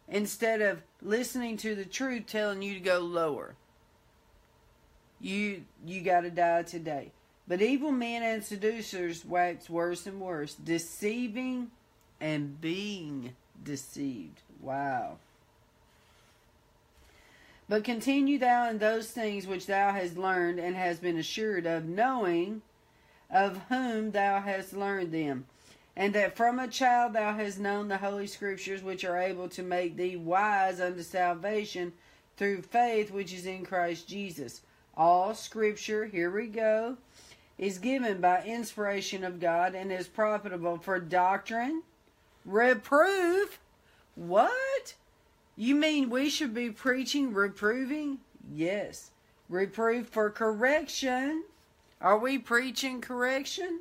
[0.07, 3.55] Instead of listening to the truth telling you to go lower.
[5.21, 7.13] You you got to die today.
[7.47, 11.71] But evil men and seducers wax worse and worse, deceiving
[12.21, 13.35] and being
[13.65, 14.43] deceived.
[14.61, 15.17] Wow.
[17.69, 21.85] But continue thou in those things which thou hast learned and hast been assured of,
[21.85, 22.63] knowing
[23.31, 25.47] of whom thou hast learned them,
[25.99, 29.65] and that from a child thou hast known the holy scriptures which are able to
[29.65, 31.93] make thee wise unto salvation
[32.37, 34.61] through faith which is in Christ Jesus.
[34.97, 36.97] All scripture, here we go,
[37.59, 41.83] is given by inspiration of God and is profitable for doctrine,
[42.45, 43.59] reproof.
[44.15, 44.95] What?
[45.57, 48.19] You mean we should be preaching reproving?
[48.55, 49.11] Yes.
[49.49, 51.43] Reproof for correction.
[52.01, 53.81] Are we preaching correction?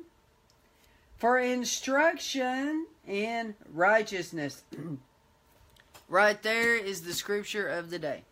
[1.18, 4.62] For instruction in righteousness.
[6.08, 8.22] right there is the scripture of the day.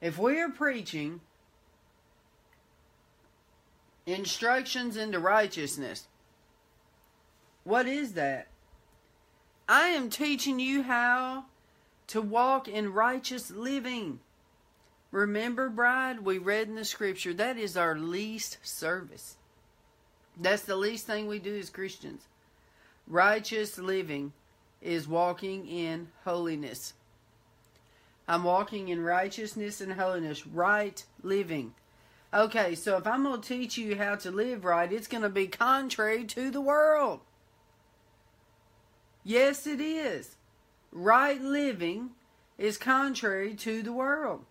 [0.00, 1.20] If we are preaching
[4.04, 6.06] instructions into righteousness,
[7.64, 8.48] what is that?
[9.68, 11.46] I am teaching you how
[12.08, 14.20] to walk in righteous living.
[15.10, 19.36] Remember, bride, we read in the scripture that is our least service.
[20.36, 22.22] That's the least thing we do as Christians.
[23.06, 24.32] Righteous living
[24.82, 26.92] is walking in holiness.
[28.28, 31.74] I'm walking in righteousness and holiness, right living.
[32.34, 35.28] Okay, so if I'm going to teach you how to live right, it's going to
[35.28, 37.20] be contrary to the world.
[39.24, 40.36] Yes, it is.
[40.92, 42.10] Right living
[42.58, 44.44] is contrary to the world.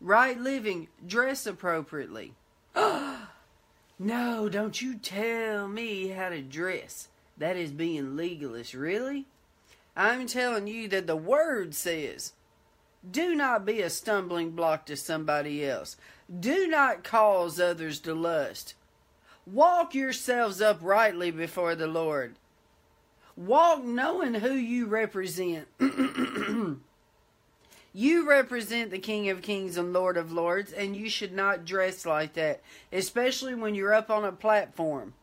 [0.00, 2.34] Right living, dress appropriately.
[3.98, 7.08] no, don't you tell me how to dress.
[7.38, 9.26] That is being legalist, really?
[9.96, 12.32] I'm telling you that the Word says
[13.08, 15.96] do not be a stumbling block to somebody else.
[16.40, 18.74] Do not cause others to lust.
[19.46, 22.34] Walk yourselves uprightly before the Lord.
[23.36, 25.68] Walk knowing who you represent.
[27.96, 32.04] you represent the King of Kings and Lord of Lords, and you should not dress
[32.04, 32.60] like that,
[32.92, 35.14] especially when you're up on a platform.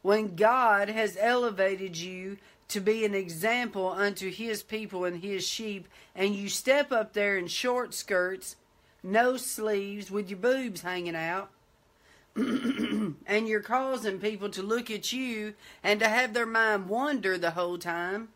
[0.00, 2.36] When God has elevated you
[2.68, 7.36] to be an example unto his people and his sheep, and you step up there
[7.36, 8.54] in short skirts,
[9.02, 11.50] no sleeves, with your boobs hanging out,
[12.36, 17.50] and you're causing people to look at you and to have their mind wander the
[17.50, 18.28] whole time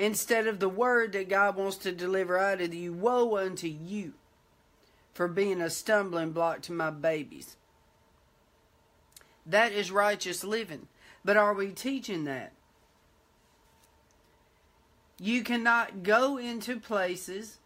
[0.00, 2.92] instead of the word that God wants to deliver out of you.
[2.92, 4.14] Woe unto you
[5.12, 7.56] for being a stumbling block to my babies.
[9.44, 10.88] That is righteous living.
[11.22, 12.52] But are we teaching that?
[15.18, 17.58] You cannot go into places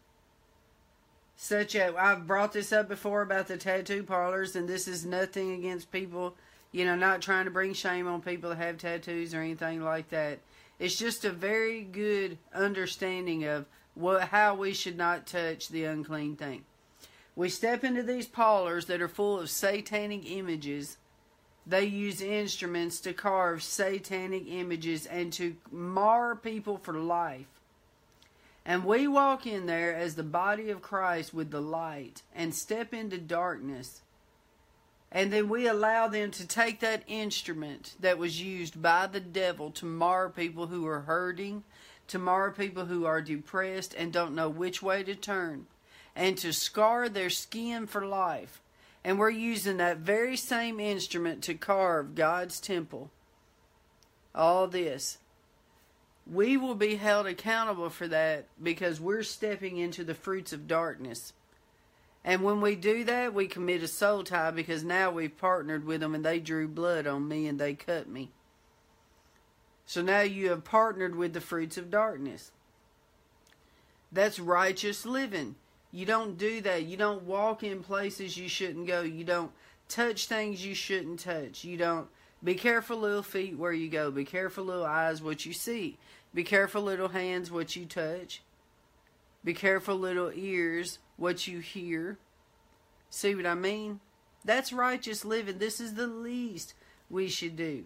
[1.36, 5.52] such as I've brought this up before about the tattoo parlors, and this is nothing
[5.52, 6.34] against people,
[6.72, 10.08] you know, not trying to bring shame on people that have tattoos or anything like
[10.10, 10.40] that.
[10.78, 16.36] It's just a very good understanding of what how we should not touch the unclean
[16.36, 16.64] thing.
[17.36, 20.98] We step into these parlors that are full of satanic images.
[21.66, 27.46] They use instruments to carve satanic images and to mar people for life.
[28.66, 32.94] And we walk in there as the body of Christ with the light and step
[32.94, 34.00] into darkness.
[35.14, 39.70] And then we allow them to take that instrument that was used by the devil
[39.70, 41.62] to mar people who are hurting,
[42.08, 45.66] to mar people who are depressed and don't know which way to turn,
[46.16, 48.60] and to scar their skin for life.
[49.04, 53.10] And we're using that very same instrument to carve God's temple.
[54.34, 55.18] All this
[56.26, 61.32] we will be held accountable for that because we're stepping into the fruits of darkness.
[62.24, 66.00] And when we do that, we commit a soul tie because now we've partnered with
[66.00, 68.30] them and they drew blood on me and they cut me.
[69.84, 72.50] So now you have partnered with the fruits of darkness.
[74.10, 75.56] That's righteous living.
[75.92, 76.84] You don't do that.
[76.84, 79.02] You don't walk in places you shouldn't go.
[79.02, 79.52] You don't
[79.88, 81.62] touch things you shouldn't touch.
[81.62, 82.08] You don't
[82.42, 84.10] be careful, little feet, where you go.
[84.10, 85.98] Be careful, little eyes, what you see.
[86.34, 88.42] Be careful, little hands, what you touch.
[89.42, 92.18] Be careful, little ears, what you hear.
[93.10, 94.00] See what I mean?
[94.44, 95.58] That's righteous living.
[95.58, 96.74] This is the least
[97.08, 97.84] we should do.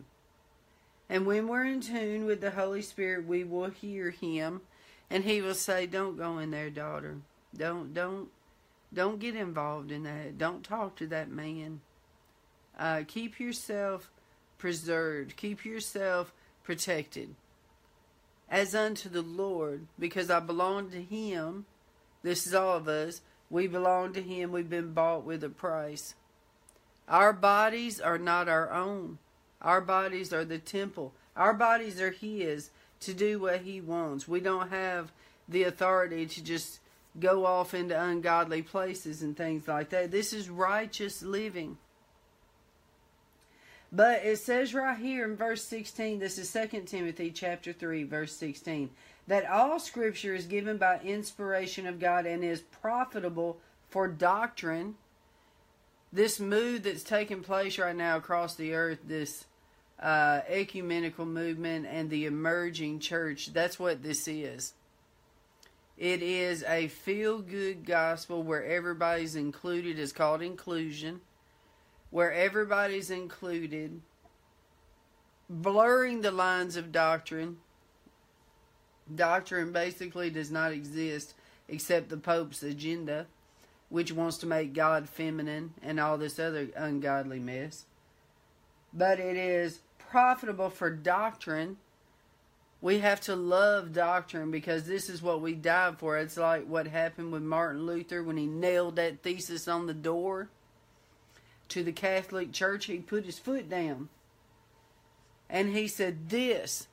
[1.08, 4.62] And when we're in tune with the Holy Spirit, we will hear him
[5.10, 7.18] and he will say, "Don't go in there, daughter.
[7.56, 8.28] Don't don't
[8.92, 10.38] don't get involved in that.
[10.38, 11.80] Don't talk to that man.
[12.78, 14.10] Uh, keep yourself
[14.58, 15.36] preserved.
[15.36, 17.34] Keep yourself protected
[18.50, 21.66] as unto the Lord, because I belong to Him.
[22.28, 23.22] This is all of us.
[23.48, 24.52] We belong to Him.
[24.52, 26.14] We've been bought with a price.
[27.08, 29.16] Our bodies are not our own.
[29.62, 31.14] Our bodies are the temple.
[31.34, 32.68] Our bodies are His
[33.00, 34.28] to do what He wants.
[34.28, 35.10] We don't have
[35.48, 36.80] the authority to just
[37.18, 40.10] go off into ungodly places and things like that.
[40.10, 41.78] This is righteous living.
[43.90, 48.34] But it says right here in verse 16, this is 2 Timothy chapter 3 verse
[48.34, 48.90] 16,
[49.28, 53.58] that all scripture is given by inspiration of God and is profitable
[53.88, 54.96] for doctrine.
[56.12, 59.44] This move that's taking place right now across the earth, this
[60.00, 64.72] uh, ecumenical movement and the emerging church, that's what this is.
[65.96, 69.98] It is a feel good gospel where everybody's included.
[69.98, 71.20] It's called inclusion
[72.10, 74.00] where everybody's included,
[75.50, 77.58] blurring the lines of doctrine.
[79.14, 81.34] Doctrine basically does not exist
[81.68, 83.26] except the Pope's agenda,
[83.88, 87.84] which wants to make God feminine and all this other ungodly mess.
[88.92, 91.76] But it is profitable for doctrine.
[92.80, 96.16] We have to love doctrine because this is what we died for.
[96.16, 100.48] It's like what happened with Martin Luther when he nailed that thesis on the door
[101.68, 104.08] to the Catholic Church, he put his foot down.
[105.50, 106.88] And he said, This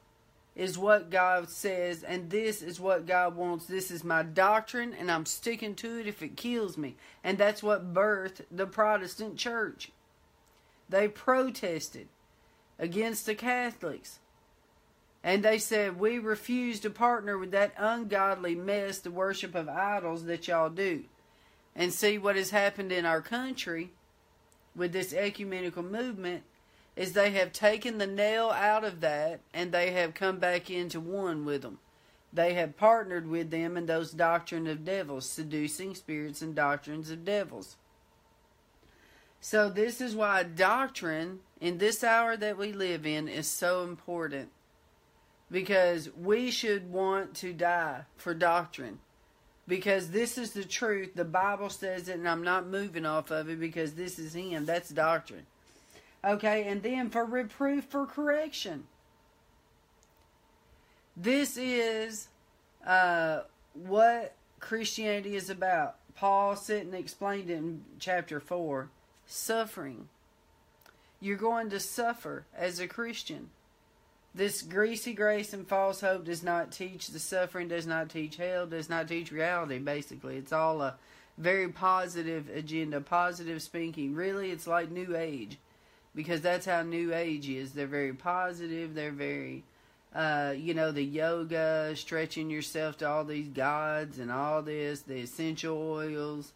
[0.56, 3.66] is what God says, and this is what God wants.
[3.66, 6.96] This is my doctrine, and I'm sticking to it if it kills me.
[7.24, 9.92] And that's what birthed the Protestant church.
[10.88, 12.08] They protested
[12.80, 14.20] against the Catholics.
[15.24, 20.26] And they said, We refuse to partner with that ungodly mess, the worship of idols
[20.26, 21.04] that y'all do.
[21.76, 23.90] And see what has happened in our country
[24.74, 26.44] with this ecumenical movement
[26.96, 31.00] is they have taken the nail out of that and they have come back into
[31.00, 31.80] one with them.
[32.32, 37.26] They have partnered with them in those doctrine of devils, seducing spirits and doctrines of
[37.26, 37.78] devils.
[39.40, 44.50] So this is why doctrine in this hour that we live in is so important.
[45.52, 49.00] Because we should want to die for doctrine
[49.68, 51.16] because this is the truth.
[51.16, 54.66] The Bible says it, and I'm not moving off of it because this is Him.
[54.66, 55.46] That's doctrine.
[56.26, 58.86] Okay, and then for reproof, for correction.
[61.16, 62.28] This is
[62.86, 63.42] uh,
[63.74, 65.98] what Christianity is about.
[66.16, 68.90] Paul said and explained it in chapter 4
[69.28, 70.08] suffering.
[71.20, 73.50] You're going to suffer as a Christian.
[74.34, 78.66] This greasy grace and false hope does not teach the suffering, does not teach hell,
[78.68, 80.36] does not teach reality, basically.
[80.36, 80.96] It's all a
[81.38, 84.14] very positive agenda, positive speaking.
[84.14, 85.58] Really, it's like New Age
[86.16, 87.74] because that's how New Age is.
[87.74, 89.64] They're very positive, they're very.
[90.14, 95.18] Uh, you know, the yoga, stretching yourself to all these gods and all this, the
[95.18, 96.54] essential oils,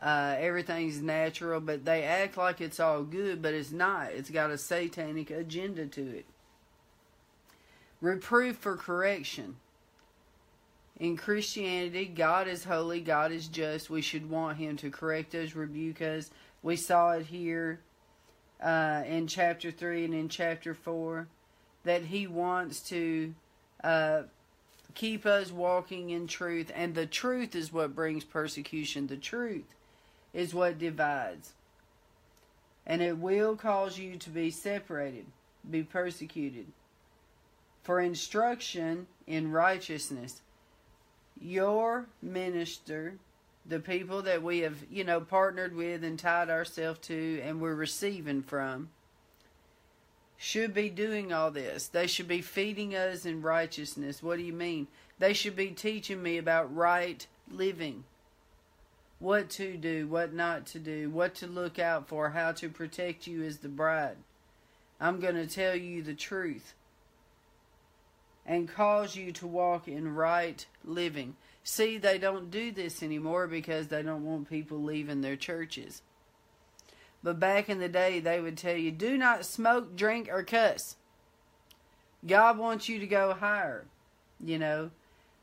[0.00, 4.12] uh, everything's natural, but they act like it's all good, but it's not.
[4.12, 6.24] It's got a satanic agenda to it.
[8.00, 9.56] Reproof for correction.
[10.98, 13.90] In Christianity, God is holy, God is just.
[13.90, 16.30] We should want Him to correct us, rebuke us.
[16.62, 17.80] We saw it here
[18.62, 21.26] uh, in chapter 3 and in chapter 4
[21.84, 23.34] that He wants to
[23.82, 24.22] uh,
[24.94, 29.06] keep us walking in truth, and the truth is what brings persecution.
[29.06, 29.74] The truth
[30.32, 31.52] is what divides.
[32.86, 35.26] And it will cause you to be separated,
[35.68, 36.66] be persecuted
[37.82, 40.40] for instruction in righteousness.
[41.40, 43.14] Your minister,
[43.64, 47.74] the people that we have, you know, partnered with and tied ourselves to and we're
[47.74, 48.90] receiving from,
[50.36, 51.86] should be doing all this.
[51.86, 54.22] They should be feeding us in righteousness.
[54.22, 54.88] What do you mean?
[55.18, 58.04] They should be teaching me about right living.
[59.20, 63.28] What to do, what not to do, what to look out for, how to protect
[63.28, 64.16] you as the bride.
[65.00, 66.74] I'm going to tell you the truth
[68.44, 71.36] and cause you to walk in right living.
[71.64, 76.02] See, they don't do this anymore because they don't want people leaving their churches.
[77.22, 80.96] But back in the day, they would tell you do not smoke, drink, or cuss.
[82.26, 83.86] God wants you to go higher.
[84.40, 84.90] You know,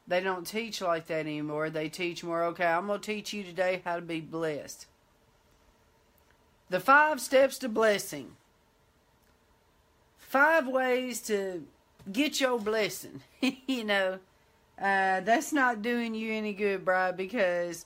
[0.07, 1.70] they don't teach like that anymore.
[1.70, 4.88] They teach more, okay, I'm going to teach you today how to be blessed.
[6.70, 8.32] The five steps to blessing.
[10.17, 11.63] five ways to
[12.11, 13.22] get your blessing.
[13.41, 14.20] you know,
[14.80, 17.86] uh, that's not doing you any good, bride, because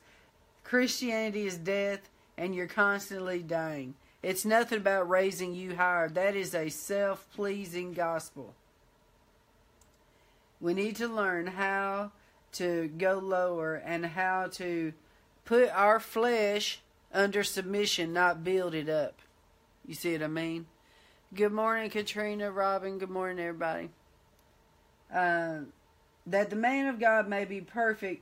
[0.64, 3.96] Christianity is death and you're constantly dying.
[4.22, 6.08] It's nothing about raising you higher.
[6.08, 8.54] That is a self pleasing gospel.
[10.62, 12.12] We need to learn how
[12.54, 14.94] to go lower and how to
[15.44, 16.80] put our flesh
[17.14, 19.20] under submission, not build it up.
[19.86, 20.68] You see what I mean?
[21.34, 23.00] Good morning, Katrina, Robin.
[23.00, 23.90] Good morning, everybody.
[25.14, 25.62] Uh,
[26.26, 28.22] that the man of God may be perfect,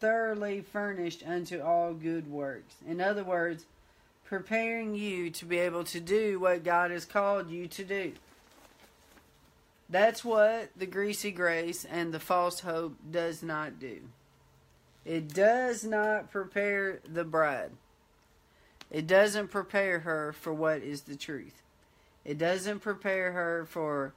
[0.00, 2.76] thoroughly furnished unto all good works.
[2.86, 3.64] In other words,
[4.24, 8.12] preparing you to be able to do what God has called you to do.
[9.90, 14.00] That's what the greasy grace and the false hope does not do.
[15.04, 17.70] It does not prepare the bride.
[18.90, 21.62] It doesn't prepare her for what is the truth.
[22.24, 24.12] It doesn't prepare her for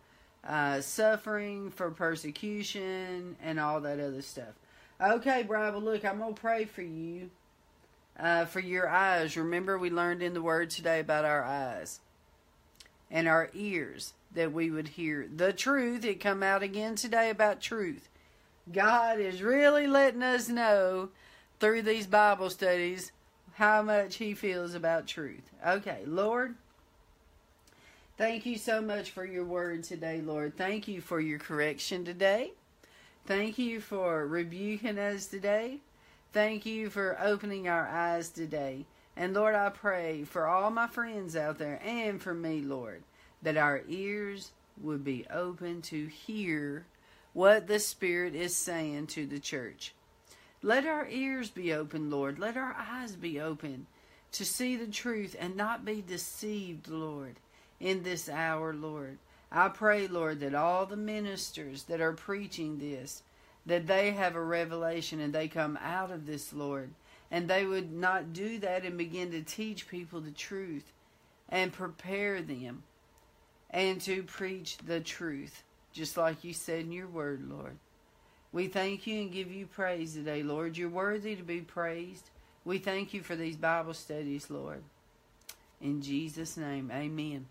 [0.48, 4.54] uh, suffering, for persecution, and all that other stuff.
[5.02, 7.30] Okay, well, look, I'm going to pray for you,
[8.20, 9.38] uh, for your eyes.
[9.38, 12.00] Remember, we learned in the Word today about our eyes
[13.10, 16.06] and our ears that we would hear the truth.
[16.06, 18.08] It come out again today about truth.
[18.72, 21.10] God is really letting us know
[21.60, 23.12] through these Bible studies
[23.56, 25.52] how much He feels about truth.
[25.66, 26.56] Okay, Lord,
[28.22, 30.56] thank you so much for your word today, Lord.
[30.56, 32.52] Thank you for your correction today.
[33.26, 35.80] Thank you for rebuking us today.
[36.32, 38.86] Thank you for opening our eyes today.
[39.18, 43.02] And Lord, I pray for all my friends out there and for me, Lord,
[43.42, 46.86] that our ears would be open to hear
[47.34, 49.96] what the Spirit is saying to the church.
[50.62, 52.38] Let our ears be open, Lord.
[52.38, 53.88] Let our eyes be open
[54.34, 57.38] to see the truth and not be deceived, Lord,
[57.82, 59.18] in this hour, Lord.
[59.52, 63.24] I pray, Lord, that all the ministers that are preaching this,
[63.66, 66.92] that they have a revelation and they come out of this, Lord,
[67.30, 70.94] and they would not do that and begin to teach people the truth
[71.50, 72.84] and prepare them
[73.70, 75.64] and to preach the truth
[75.94, 77.78] just like you said in your word, Lord.
[78.54, 80.78] We thank you and give you praise today, Lord.
[80.78, 82.30] You're worthy to be praised.
[82.64, 84.84] We thank you for these Bible studies, Lord.
[85.82, 87.48] In Jesus' name, amen.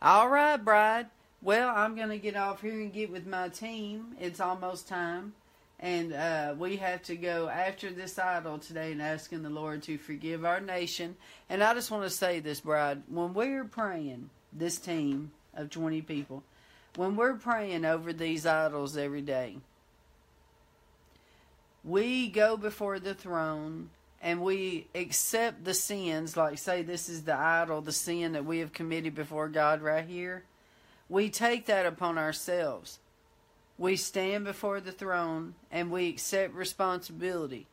[0.00, 1.06] All right, bride.
[1.42, 4.16] Well, I'm going to get off here and get with my team.
[4.20, 5.34] It's almost time.
[5.80, 9.98] And uh, we have to go after this idol today and asking the Lord to
[9.98, 11.16] forgive our nation.
[11.50, 13.02] And I just want to say this, bride.
[13.08, 16.42] When we're praying, this team of 20 people,
[16.96, 19.56] when we're praying over these idols every day,
[21.82, 23.90] we go before the throne
[24.24, 28.60] and we accept the sins, like say this is the idol, the sin that we
[28.60, 30.44] have committed before God right here.
[31.10, 33.00] We take that upon ourselves.
[33.76, 37.66] We stand before the throne and we accept responsibility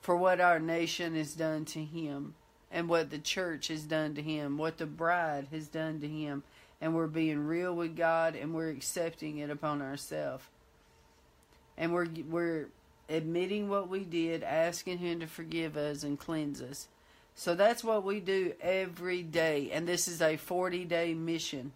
[0.00, 2.32] for what our nation has done to him
[2.70, 6.44] and what the church has done to him, what the bride has done to him
[6.80, 10.44] and we're being real with God and we're accepting it upon ourselves.
[11.76, 12.68] And we're we're
[13.12, 16.88] admitting what we did, asking him to forgive us and cleanse us.
[17.34, 21.72] So that's what we do every day and this is a 40-day mission.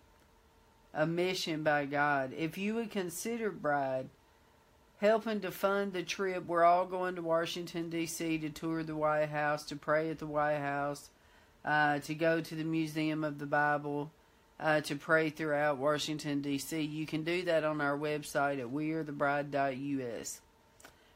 [0.93, 2.33] A mission by God.
[2.37, 4.09] If you would consider bride
[5.01, 8.39] helping to fund the trip, we're all going to Washington D.C.
[8.39, 11.11] to tour the White House, to pray at the White House,
[11.65, 14.11] uh, to go to the Museum of the Bible,
[14.59, 16.81] uh, to pray throughout Washington, D.C.
[16.81, 20.41] You can do that on our website at wearethebride.us.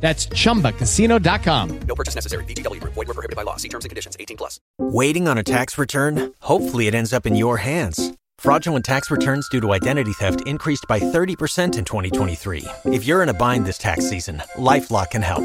[0.00, 1.80] That's chumbacasino.com.
[1.86, 2.44] No purchase necessary.
[2.44, 2.94] Group.
[2.94, 3.56] Void were prohibited by law.
[3.56, 4.16] See terms and conditions.
[4.18, 4.60] 18 plus.
[4.78, 6.32] Waiting on a tax return?
[6.40, 8.12] Hopefully, it ends up in your hands.
[8.38, 12.64] Fraudulent tax returns due to identity theft increased by 30% in 2023.
[12.86, 15.44] If you're in a bind this tax season, LifeLock can help.